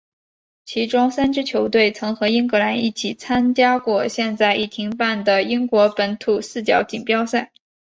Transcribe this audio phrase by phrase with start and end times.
[0.65, 7.51] 其中三支球队曾和英格兰一起参加过现在已停办的英国本土四角锦标赛。